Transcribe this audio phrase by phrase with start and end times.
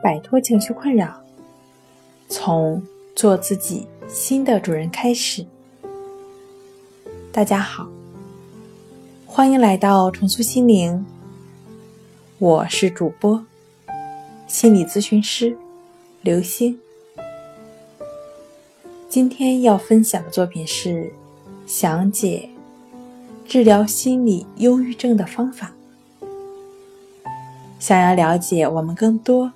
[0.00, 1.20] 摆脱情绪困扰，
[2.28, 2.80] 从
[3.16, 5.44] 做自己新的主人开始。
[7.32, 7.88] 大家好，
[9.26, 11.04] 欢迎来到重塑心灵，
[12.38, 13.44] 我是主播
[14.46, 15.56] 心理咨询师
[16.22, 16.78] 刘星。
[19.08, 21.12] 今天要分享的作品是
[21.66, 22.48] 详解
[23.44, 25.72] 治疗心理忧郁症的方法。
[27.80, 29.52] 想要了解我们更多、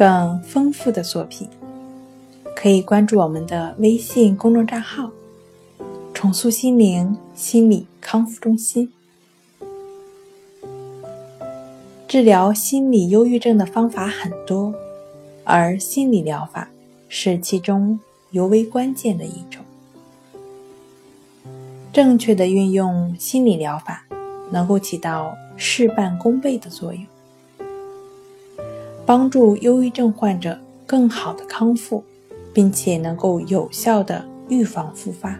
[0.00, 1.46] 更丰富的作品，
[2.56, 5.10] 可以关注我们的微信公众账号
[6.14, 8.90] “重塑心灵心理康复中心”。
[12.08, 14.72] 治疗心理忧郁症的方法很多，
[15.44, 16.70] 而心理疗法
[17.10, 19.62] 是其中尤为关键的一种。
[21.92, 24.02] 正确的运用心理疗法，
[24.50, 27.04] 能够起到事半功倍的作用。
[29.10, 32.04] 帮助忧郁症患者更好的康复，
[32.54, 35.36] 并且能够有效的预防复发。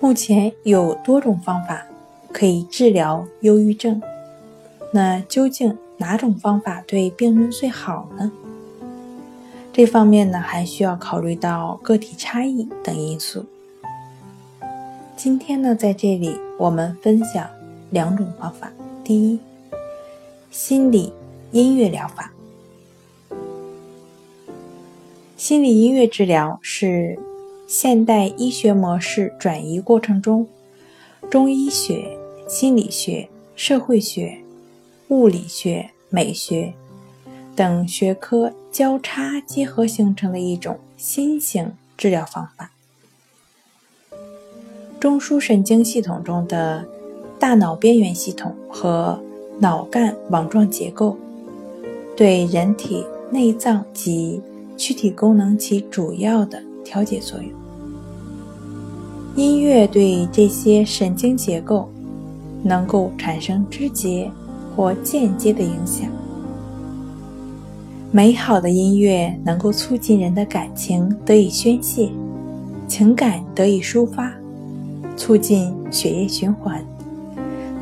[0.00, 1.86] 目前有多种方法
[2.32, 4.02] 可以治疗忧郁症，
[4.92, 8.32] 那究竟哪种方法对病人最好呢？
[9.72, 13.44] 这方面呢，还需要考虑到个体差异等因素。
[15.16, 17.48] 今天呢，在这里我们分享
[17.90, 18.72] 两种方法，
[19.04, 19.38] 第一。
[20.56, 21.12] 心理
[21.52, 22.32] 音乐疗法，
[25.36, 27.18] 心理音乐治疗是
[27.68, 30.48] 现代医学模式转移过程中，
[31.28, 32.16] 中医学、
[32.48, 34.38] 心理学、社会学、
[35.08, 36.72] 物理学、美学
[37.54, 42.70] 等学科交叉结合形成的一种新型治疗方法。
[44.98, 46.88] 中枢神经系统中的
[47.38, 49.22] 大脑边缘系统和
[49.58, 51.16] 脑干网状结构
[52.16, 54.40] 对人体内脏及
[54.76, 57.50] 躯体功能起主要的调节作用。
[59.34, 61.88] 音乐对这些神经结构
[62.62, 64.30] 能够产生直接
[64.74, 66.08] 或间接的影响。
[68.10, 72.10] 美好的音乐能够促进人的感情得以宣泄，
[72.88, 74.32] 情感得以抒发，
[75.16, 76.82] 促进血液循环。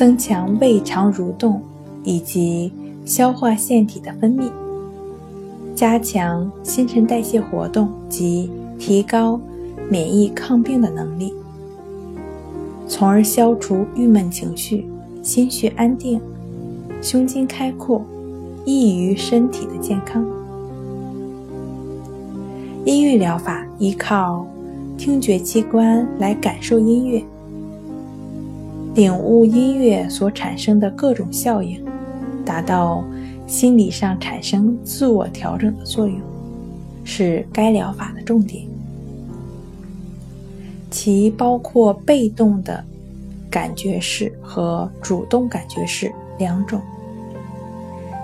[0.00, 1.60] 增强胃肠蠕动
[2.04, 2.72] 以及
[3.04, 4.50] 消化腺体的分泌，
[5.74, 9.38] 加强新陈代谢活动及提高
[9.90, 11.34] 免疫抗病的能力，
[12.88, 14.86] 从而消除郁闷情绪，
[15.22, 16.18] 心绪安定，
[17.02, 18.02] 胸襟开阔，
[18.64, 20.24] 益于身体的健康。
[22.86, 24.46] 音乐疗法依靠
[24.96, 27.22] 听觉器官来感受音乐。
[28.94, 31.82] 领悟音乐所产生的各种效应，
[32.44, 33.04] 达到
[33.46, 36.20] 心理上产生自我调整的作用，
[37.04, 38.64] 是该疗法的重点。
[40.90, 42.84] 其包括被动的
[43.48, 46.80] 感觉式和主动感觉式两种。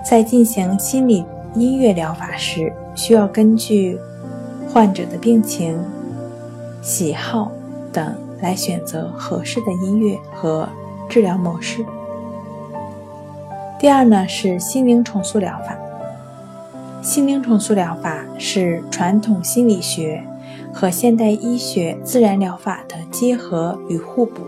[0.05, 1.23] 在进行心理
[1.55, 3.97] 音乐疗法时，需要根据
[4.69, 5.79] 患者的病情、
[6.81, 7.49] 喜好
[7.93, 8.26] 等。
[8.41, 10.67] 来选择合适的音乐和
[11.09, 11.85] 治疗模式。
[13.79, 15.77] 第二呢是心灵重塑疗法。
[17.03, 20.23] 心灵重塑疗法是传统心理学
[20.73, 24.41] 和现代医学自然疗法的结合与互补，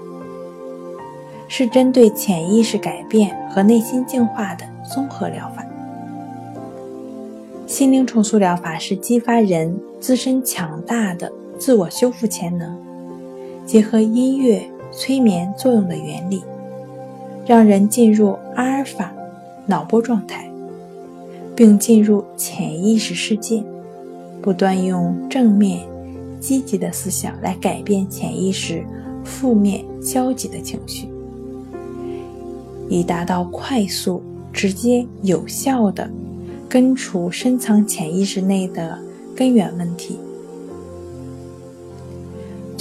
[1.47, 5.63] 是针对潜意识改变和内心净化的综合疗法。
[7.66, 12.88] 心灵重塑疗法是激发人自身强大的自我修复潜能。
[13.69, 16.41] 结合音乐催眠作用的原理，
[17.46, 19.13] 让人进入阿尔法
[19.68, 20.50] 脑波状态，
[21.56, 23.63] 并进入潜意识世界，
[24.41, 25.81] 不断用正面、
[26.40, 28.84] 积极的思想来改变潜意识
[29.24, 31.07] 负面、消极的情绪，
[32.90, 36.10] 以达到快速、直接、有效的
[36.68, 38.98] 根除深藏潜意识内的
[39.36, 40.18] 根源问题。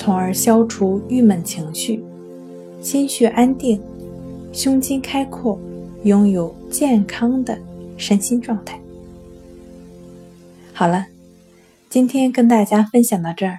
[0.08, 2.02] 从而消除郁闷情绪，
[2.81, 3.78] 心绪安定，
[4.55, 5.60] 胸襟开阔，
[6.05, 7.58] 拥有健康的
[7.99, 8.81] 身心状态。
[10.72, 11.05] 好了，
[11.90, 13.58] 今天跟大家分享到这儿，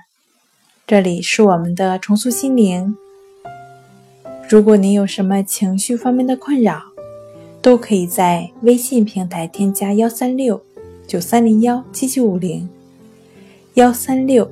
[0.88, 2.98] 这里是我们的重塑心灵。
[4.50, 6.82] 如果您有什么情绪方面的困扰，
[7.62, 10.60] 都可以在微信平台添加幺三六
[11.06, 12.68] 九三零幺七七五零
[13.76, 14.52] 幺三六。